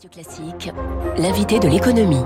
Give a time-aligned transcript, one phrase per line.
[0.00, 0.72] Radio Classique,
[1.18, 2.22] l'invité de l'économie.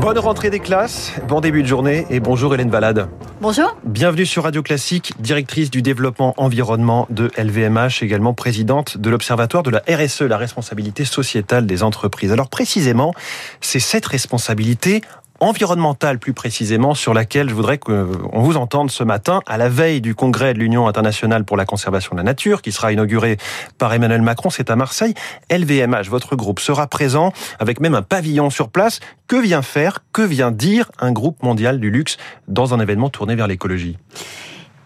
[0.00, 3.08] Bonne rentrée des classes, bon début de journée et bonjour Hélène Valade.
[3.40, 3.76] Bonjour.
[3.84, 9.70] Bienvenue sur Radio Classique, directrice du développement environnement de LVMH, également présidente de l'Observatoire de
[9.70, 12.30] la RSE, la responsabilité sociétale des entreprises.
[12.30, 13.12] Alors précisément,
[13.60, 15.00] c'est cette responsabilité
[15.44, 20.00] environnementale plus précisément sur laquelle je voudrais qu'on vous entende ce matin à la veille
[20.00, 23.36] du congrès de l'Union internationale pour la conservation de la nature qui sera inauguré
[23.76, 25.14] par Emmanuel Macron, c'est à Marseille.
[25.50, 29.00] LVMH, votre groupe sera présent avec même un pavillon sur place.
[29.26, 32.16] Que vient faire, que vient dire un groupe mondial du luxe
[32.48, 33.98] dans un événement tourné vers l'écologie?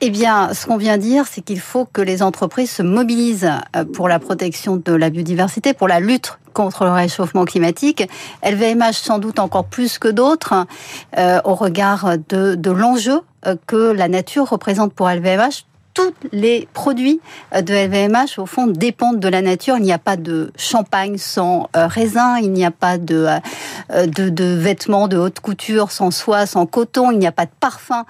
[0.01, 3.84] Eh bien, ce qu'on vient dire, c'est qu'il faut que les entreprises se mobilisent euh,
[3.84, 8.09] pour la protection de la biodiversité, pour la lutte contre le réchauffement climatique.
[8.45, 10.66] LVMH sans doute encore plus que d'autres
[11.16, 15.65] euh, au regard de, de l'enjeu euh, que la nature représente pour LVMH
[15.98, 17.20] tous les produits
[17.55, 19.77] euh, de LVMH, au fond, dépendent de la nature.
[19.77, 23.27] Il n'y a pas de champagne sans euh, raisin, il n'y a pas de,
[23.91, 27.46] euh, de, de, vêtements de haute couture sans soie, sans coton, il n'y a pas
[27.46, 28.05] de parfum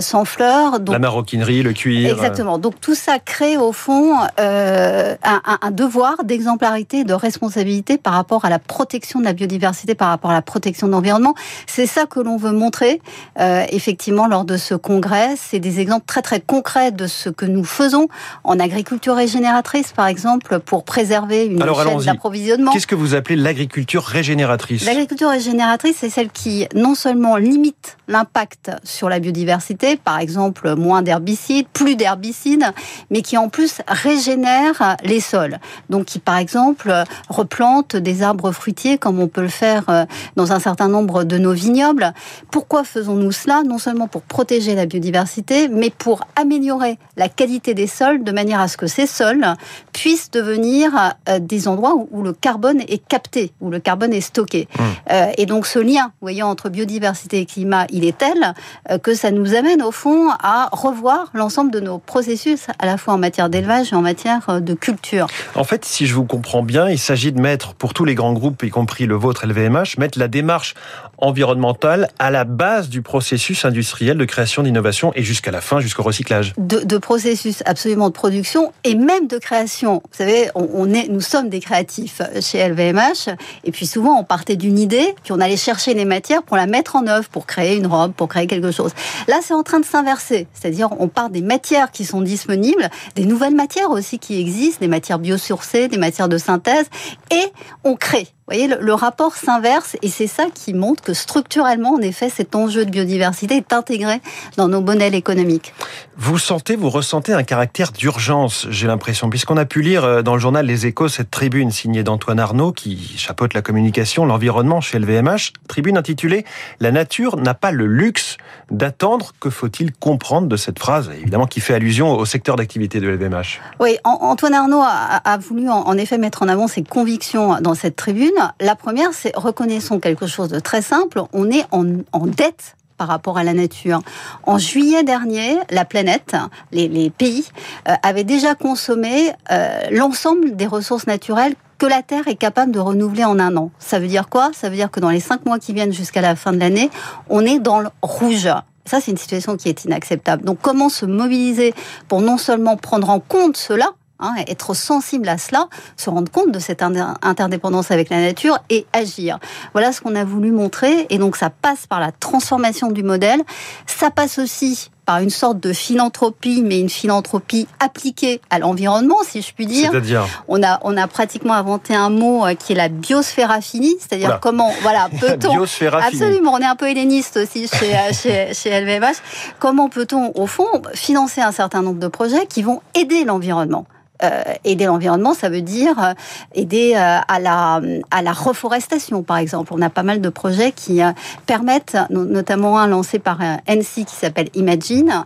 [0.00, 0.80] sans fleurs.
[0.80, 2.10] Donc, la maroquinerie, le cuir.
[2.10, 2.58] Exactement.
[2.58, 8.44] Donc tout ça crée, au fond, euh, un, un, devoir d'exemplarité, de responsabilité par rapport
[8.44, 11.34] à la protection de la biodiversité, par rapport à la protection de l'environnement.
[11.66, 13.00] C'est ça que l'on veut montrer,
[13.38, 15.34] euh, effectivement, lors de ce congrès.
[15.36, 18.08] C'est des exemples très très concrets de ce que nous faisons
[18.44, 22.72] en agriculture régénératrice, par exemple, pour préserver une Alors, chaîne d'approvisionnement.
[22.72, 24.84] Qu'est-ce que vous appelez l'agriculture régénératrice?
[24.84, 31.02] L'agriculture régénératrice, c'est celle qui non seulement limite l'impact sur la biodiversité, par exemple moins
[31.02, 32.64] d'herbicides, plus d'herbicides,
[33.10, 35.58] mais qui en plus régénère les sols.
[35.90, 36.92] Donc qui par exemple
[37.28, 40.04] replante des arbres fruitiers comme on peut le faire euh,
[40.36, 42.12] dans un certain nombre de nos vignobles.
[42.50, 43.62] Pourquoi faisons-nous cela?
[43.62, 48.60] Non seulement pour protéger la biodiversité, mais pour améliorer la qualité des sols de manière
[48.60, 49.46] à ce que ces sols
[49.92, 54.68] puissent devenir euh, des endroits où, le carbone est capté, où le carbone est stocké.
[54.68, 54.82] Mmh.
[55.12, 58.54] Euh, et donc ce lien, voyant entre biodiversité et climat, il est tel
[58.90, 62.96] euh, que ça nous amène au fond à revoir l'ensemble de nos processus, à la
[62.96, 65.26] fois en matière d'élevage et en matière de culture.
[65.54, 68.32] En fait, si je vous comprends bien, il s'agit de mettre pour tous les grands
[68.32, 70.74] groupes, y compris le vôtre LVMH, mettre la démarche
[71.18, 76.02] environnementale à la base du processus industriel de création d'innovation et jusqu'à la fin, jusqu'au
[76.02, 76.54] recyclage.
[76.58, 80.02] De, processus absolument de production et même de création.
[80.10, 83.30] Vous savez, on, est, nous sommes des créatifs chez LVMH
[83.64, 86.66] et puis souvent on partait d'une idée puis on allait chercher les matières pour la
[86.66, 88.92] mettre en œuvre, pour créer une robe, pour créer quelque chose.
[89.28, 93.24] Là, c'est en train de s'inverser, c'est-à-dire on part des matières qui sont disponibles, des
[93.24, 96.86] nouvelles matières aussi qui existent, des matières biosourcées, des matières de synthèse,
[97.30, 97.52] et
[97.84, 98.28] on crée.
[98.48, 102.30] Vous voyez, le, le rapport s'inverse et c'est ça qui montre que structurellement, en effet,
[102.30, 104.22] cet enjeu de biodiversité est intégré
[104.56, 105.74] dans nos modèles économiques.
[106.16, 110.32] Vous sentez, vous ressentez un caractère d'urgence, j'ai l'impression, puisqu'on a pu lire euh, dans
[110.32, 114.98] le journal Les Échos cette tribune signée d'Antoine Arnaud qui chapeaute la communication, l'environnement chez
[114.98, 116.46] LVMH, tribune intitulée
[116.80, 118.38] La nature n'a pas le luxe
[118.70, 119.32] d'attendre.
[119.40, 123.60] Que faut-il comprendre de cette phrase, évidemment, qui fait allusion au secteur d'activité de LVMH
[123.78, 127.74] Oui, Antoine Arnaud a, a voulu en, en effet mettre en avant ses convictions dans
[127.74, 128.32] cette tribune.
[128.60, 131.22] La première, c'est reconnaissons quelque chose de très simple.
[131.32, 134.00] On est en, en dette par rapport à la nature.
[134.42, 136.34] En juillet dernier, la planète,
[136.72, 137.46] les, les pays,
[137.88, 142.80] euh, avaient déjà consommé euh, l'ensemble des ressources naturelles que la Terre est capable de
[142.80, 143.70] renouveler en un an.
[143.78, 144.50] Ça veut dire quoi?
[144.52, 146.90] Ça veut dire que dans les cinq mois qui viennent jusqu'à la fin de l'année,
[147.28, 148.48] on est dans le rouge.
[148.84, 150.44] Ça, c'est une situation qui est inacceptable.
[150.44, 151.74] Donc, comment se mobiliser
[152.08, 153.90] pour non seulement prendre en compte cela,
[154.20, 158.84] Hein, être sensible à cela, se rendre compte de cette interdépendance avec la nature et
[158.92, 159.38] agir.
[159.74, 161.06] Voilà ce qu'on a voulu montrer.
[161.10, 163.40] Et donc ça passe par la transformation du modèle.
[163.86, 169.40] Ça passe aussi par une sorte de philanthropie, mais une philanthropie appliquée à l'environnement, si
[169.40, 169.92] je puis dire.
[169.92, 174.26] C'est-à-dire on a, on a pratiquement inventé un mot euh, qui est la biosphéraphinie, c'est-à-dire
[174.26, 174.40] voilà.
[174.42, 175.62] comment, voilà, peut-on...
[175.62, 179.16] Absolument, on est un peu helléniste aussi chez, euh, chez, chez LVMH.
[179.60, 183.86] Comment peut-on, au fond, financer un certain nombre de projets qui vont aider l'environnement?
[184.24, 186.12] Euh, aider l'environnement, ça veut dire euh,
[186.52, 189.72] aider euh, à la reforestation, par exemple.
[189.72, 191.00] On a pas mal de projets qui
[191.46, 193.38] permettent, notamment un lancé par
[193.68, 195.24] NC qui s'appelle Imagine,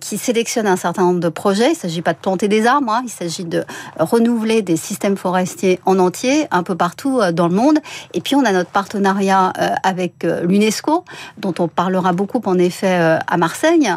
[0.00, 1.72] qui sélectionne un certain nombre de projets.
[1.72, 3.64] Il s'agit pas de planter des arbres, hein, il s'agit de
[3.98, 7.78] renouveler des systèmes forestiers en entier, un peu partout dans le monde.
[8.12, 9.52] Et puis on a notre partenariat
[9.82, 11.04] avec l'UNESCO,
[11.38, 13.88] dont on parlera beaucoup en effet à Marseille,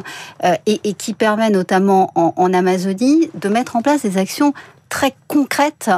[0.65, 4.28] et, et, qui permet notamment en, en Amazonie de mettre en place des actions
[4.89, 5.89] très concrètes.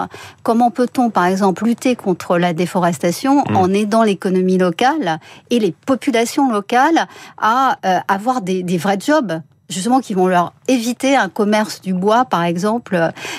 [0.43, 3.55] Comment peut-on, par exemple, lutter contre la déforestation mmh.
[3.55, 5.19] en aidant l'économie locale
[5.49, 7.07] et les populations locales
[7.37, 9.41] à euh, avoir des, des vrais jobs
[9.71, 12.95] justement qui vont leur éviter un commerce du bois, par exemple,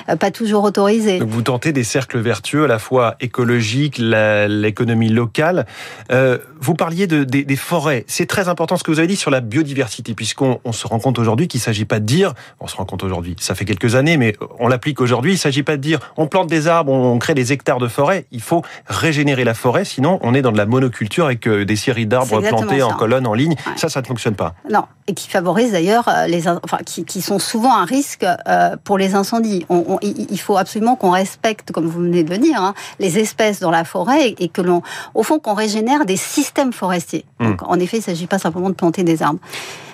[0.08, 1.18] euh, pas toujours autorisé.
[1.18, 5.66] Donc vous tentez des cercles vertueux à la fois écologiques, l'économie locale.
[6.10, 8.04] Euh, vous parliez de, des, forêts.
[8.06, 11.18] C'est très important ce que vous avez dit sur la biodiversité, puisqu'on se rend compte
[11.18, 13.94] aujourd'hui qu'il ne s'agit pas de dire, on se rend compte aujourd'hui, ça fait quelques
[13.94, 16.92] années, mais on l'applique aujourd'hui, il ne s'agit pas de dire on plante des arbres,
[16.92, 18.26] on crée des hectares de forêt.
[18.30, 21.76] Il faut régénérer la forêt, sinon on est dans de la monoculture avec euh, des
[21.76, 23.54] séries d'arbres plantés en colonne, en ligne.
[23.76, 24.54] Ça, ça ne fonctionne pas.
[24.70, 28.98] Non, et qui favorise d'ailleurs les, enfin, qui, qui sont souvent un risque euh, pour
[28.98, 29.66] les incendies.
[30.02, 33.70] il faut absolument qu'on respecte, comme vous venez de le dire, hein, les espèces dans
[33.70, 34.82] la forêt et, que l'on,
[35.14, 37.24] au fond, qu'on régénère des systèmes forestiers.
[37.38, 37.50] Hmm.
[37.50, 39.40] Donc, en effet, il ne s'agit pas simplement de planter des arbres.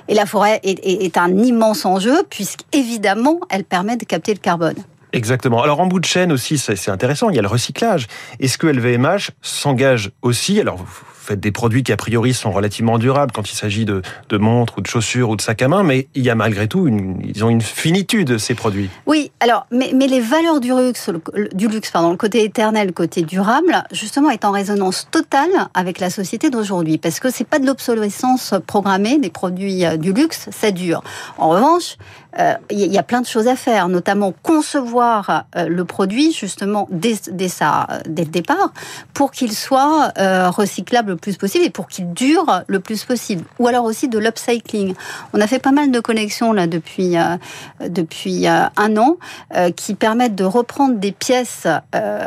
[0.09, 4.77] Et la forêt est, est un immense enjeu, puisqu'évidemment, elle permet de capter le carbone.
[5.13, 5.63] Exactement.
[5.63, 8.07] Alors en bout de chaîne aussi, c'est intéressant, il y a le recyclage.
[8.41, 10.79] Est-ce que LVMH s'engage aussi, alors
[11.33, 14.03] des produits qui a priori sont relativement durables quand il s'agit de,
[14.33, 16.87] montres ou de chaussures ou de sacs à main, mais il y a malgré tout,
[16.87, 18.91] une, ils ont une finitude ces produits.
[19.07, 22.89] Oui, alors, mais, mais les valeurs du luxe, le, du luxe, pardon, le côté éternel,
[22.89, 27.47] le côté durable, justement, est en résonance totale avec la société d'aujourd'hui, parce que c'est
[27.47, 31.03] pas de l'obsolescence programmée des produits euh, du luxe, ça dure.
[31.37, 31.97] En revanche,
[32.71, 37.15] il y a plein de choses à faire, notamment concevoir euh, le produit justement dès,
[37.31, 37.49] dès,
[38.07, 38.73] dès le départ
[39.15, 40.13] pour qu'il soit
[40.49, 43.45] recyclable plus possible et pour qu'il dure le plus possible.
[43.59, 44.95] Ou alors aussi de l'upcycling.
[45.33, 47.37] On a fait pas mal de connexions là depuis euh,
[47.89, 49.17] depuis euh, un an
[49.55, 51.67] euh, qui permettent de reprendre des pièces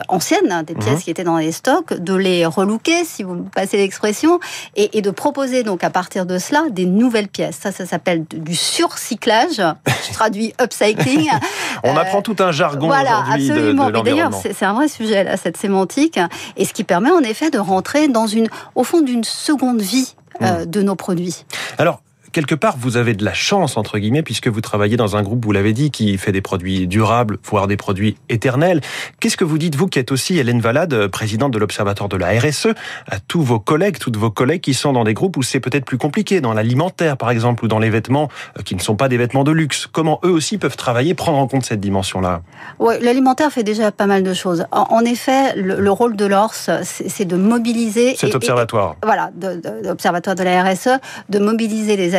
[0.07, 1.01] anciennes, hein, des pièces mhm.
[1.01, 4.39] qui étaient dans les stocks, de les relooker, si vous me passez l'expression,
[4.75, 7.57] et, et, de proposer donc à partir de cela des nouvelles pièces.
[7.61, 9.61] Ça, ça s'appelle du surcyclage.
[10.07, 11.29] Je traduis upcycling.
[11.83, 13.89] On apprend tout un jargon voilà, absolument.
[13.89, 16.19] De, d'ailleurs, c'est un vrai sujet là, cette sémantique,
[16.57, 20.15] et ce qui permet en effet de rentrer dans une au fond d'une seconde vie
[20.41, 20.65] euh, hmm.
[20.65, 21.45] de nos produits.
[21.77, 22.01] Alors,
[22.31, 25.43] quelque part, vous avez de la chance, entre guillemets, puisque vous travaillez dans un groupe,
[25.43, 28.81] vous l'avez dit, qui fait des produits durables, voire des produits éternels.
[29.19, 32.29] Qu'est-ce que vous dites, vous, qui êtes aussi Hélène Valade, présidente de l'Observatoire de la
[32.39, 32.69] RSE,
[33.07, 35.85] à tous vos collègues, toutes vos collègues qui sont dans des groupes où c'est peut-être
[35.85, 39.09] plus compliqué, dans l'alimentaire, par exemple, ou dans les vêtements euh, qui ne sont pas
[39.09, 39.87] des vêtements de luxe.
[39.91, 42.41] Comment eux aussi peuvent travailler, prendre en compte cette dimension-là?
[42.79, 44.65] Oui, l'alimentaire fait déjà pas mal de choses.
[44.71, 48.15] En, effet, le, rôle de l'ORS, c'est de mobiliser...
[48.15, 48.95] Cet observatoire.
[49.03, 50.99] voilà, de, l'Observatoire de la RSE,
[51.29, 52.15] de mobiliser les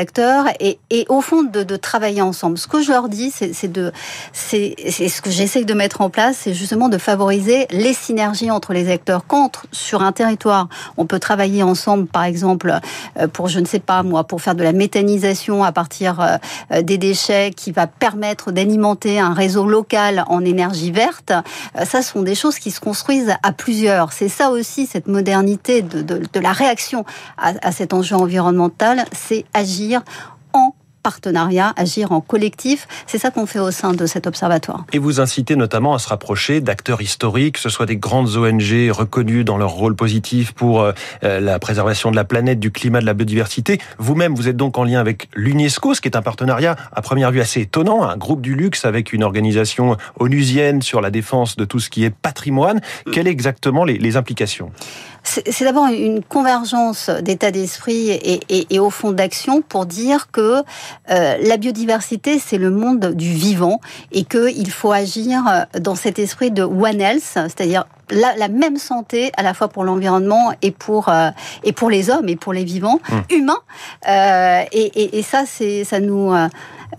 [0.61, 2.59] et, au fond de, travailler ensemble.
[2.59, 3.93] Ce que je leur dis, c'est de,
[4.33, 8.73] c'est ce que j'essaie de mettre en place, c'est justement de favoriser les synergies entre
[8.73, 9.27] les acteurs.
[9.27, 12.79] Quand sur un territoire, on peut travailler ensemble, par exemple,
[13.19, 16.83] euh, pour je ne sais pas moi, pour faire de la méthanisation à partir euh,
[16.83, 21.33] des déchets, qui va permettre d'alimenter un réseau local en énergie verte.
[21.77, 24.13] Euh, ça, sont des choses qui se construisent à plusieurs.
[24.13, 27.05] C'est ça aussi cette modernité de, la réaction
[27.39, 29.92] à cet enjeu environnemental, c'est agir
[30.53, 32.87] en partenariat, agir en collectif.
[33.07, 34.85] C'est ça qu'on fait au sein de cet observatoire.
[34.93, 38.91] Et vous incitez notamment à se rapprocher d'acteurs historiques, que ce soit des grandes ONG
[38.91, 40.93] reconnues dans leur rôle positif pour euh,
[41.23, 43.81] la préservation de la planète, du climat, de la biodiversité.
[43.99, 47.33] Vous-même, vous êtes donc en lien avec l'UNESCO, ce qui est un partenariat à première
[47.33, 51.65] vue assez étonnant, un groupe du luxe avec une organisation onusienne sur la défense de
[51.65, 52.81] tout ce qui est patrimoine.
[53.13, 54.71] Quelles sont exactement les, les implications?
[55.25, 60.63] C'est d'abord une convergence d'état d'esprit et, au fond d'action pour dire que
[61.11, 63.81] euh, la biodiversité, c'est le monde du vivant
[64.11, 69.43] et qu'il faut agir dans cet esprit de One Health, c'est-à-dire la, même santé à
[69.43, 71.31] la fois pour l'environnement et pour euh,
[71.63, 73.23] et pour les hommes et pour les vivants hum.
[73.31, 73.63] humains.
[74.09, 76.33] Euh, et, et, ça, c'est ça nous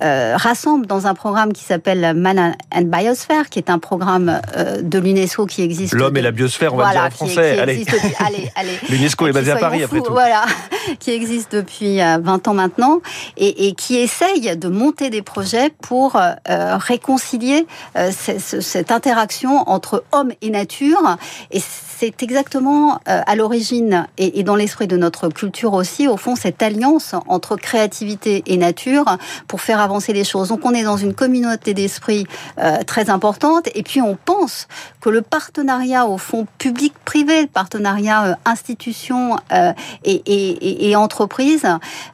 [0.01, 4.81] euh, rassemble dans un programme qui s'appelle Man and Biosphere, qui est un programme euh,
[4.81, 5.93] de l'UNESCO qui existe.
[5.93, 7.59] L'homme et la biosphère, on va dire en français.
[7.59, 7.85] allez.
[8.19, 10.11] allez, L'UNESCO est basé à Paris, après tout.
[10.11, 10.45] Voilà,
[10.99, 13.01] qui existe depuis 20 euh, ans maintenant
[13.37, 17.65] et, et, qui essaye de monter des projets pour réconcilier
[18.11, 21.17] cette interaction entre homme et nature.
[21.51, 26.35] Et c'est exactement à l'origine et, et dans l'esprit de notre culture aussi, au fond,
[26.35, 30.49] cette alliance entre créativité et nature pour faire avancer les choses.
[30.49, 32.25] Donc on est dans une communauté d'esprit
[32.57, 34.67] euh, très importante et puis on pense
[35.01, 39.73] que le partenariat au fond public-privé, le partenariat euh, institution euh,
[40.03, 41.65] et, et, et, entreprise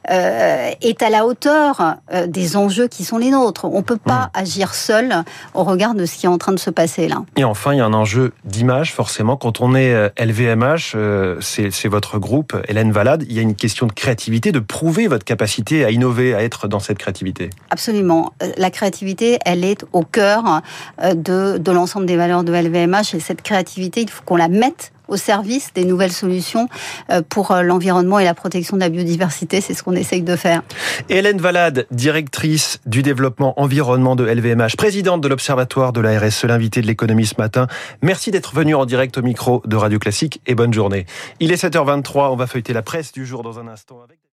[0.08, 1.96] est à la hauteur
[2.26, 3.66] des enjeux qui sont les nôtres.
[3.66, 4.38] On peut pas mmh.
[4.38, 5.24] agir seul
[5.54, 7.22] au regard de ce qui est en train de se passer là.
[7.36, 9.36] Et enfin, il y a un enjeu d'image forcément.
[9.36, 10.96] Quand on est LVMH,
[11.40, 15.24] c'est votre groupe, Hélène Valade, il y a une question de créativité, de prouver votre
[15.24, 17.50] capacité à innover, à être dans cette créativité.
[17.70, 18.32] Absolument.
[18.42, 20.62] Euh, la créativité, elle est au cœur
[21.02, 24.48] euh, de, de l'ensemble des valeurs de LVMH et cette créativité, il faut qu'on la
[24.48, 26.68] mette au service des nouvelles solutions
[27.28, 29.60] pour l'environnement et la protection de la biodiversité.
[29.60, 30.62] C'est ce qu'on essaye de faire.
[31.08, 36.80] Hélène Valade, directrice du développement environnement de LVMH, présidente de l'Observatoire de la RSE, l'invité
[36.80, 37.66] de l'économie ce matin.
[38.02, 41.06] Merci d'être venu en direct au micro de Radio Classique et bonne journée.
[41.40, 43.98] Il est 7h23, on va feuilleter la presse du jour dans un instant